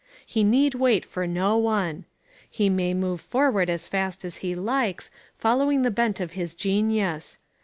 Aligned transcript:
He 0.25 0.43
need 0.43 0.73
wait 0.73 1.05
for 1.05 1.27
no 1.27 1.57
one. 1.59 2.05
He 2.49 2.71
may 2.71 2.95
move 2.95 3.21
forward 3.21 3.69
as 3.69 3.87
fast 3.87 4.25
as 4.25 4.37
he 4.37 4.55
likes, 4.55 5.11
following 5.37 5.83
the 5.83 5.91
bent 5.91 6.19
of 6.19 6.31
his 6.31 6.55
genius. 6.55 7.37